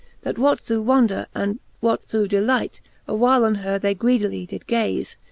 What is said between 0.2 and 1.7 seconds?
That what through wonder, and